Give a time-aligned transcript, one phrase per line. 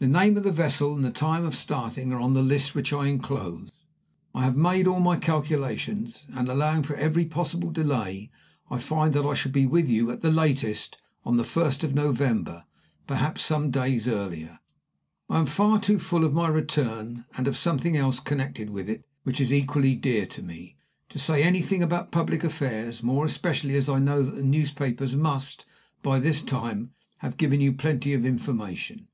[0.00, 2.92] The name of the vessel and the time of starting are on the list which
[2.92, 3.70] I inclose.
[4.34, 8.32] I have made all my calculations, and, allowing for every possible delay,
[8.72, 11.94] I find that I shall be with you, at the latest, on the first of
[11.94, 12.64] November
[13.06, 14.58] perhaps some days earlier.
[15.30, 19.04] "I am far too full of my return, and of something else connected with it
[19.22, 20.74] which is equally dear to me,
[21.08, 25.64] to say anything about public affairs, more especially as I know that the newspapers must,
[26.02, 29.06] by this time, have given you plenty of information.